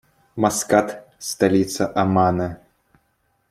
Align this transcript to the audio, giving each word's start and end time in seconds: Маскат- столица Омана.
Маскат- 0.35 0.89
столица 1.29 1.91
Омана. 2.01 2.49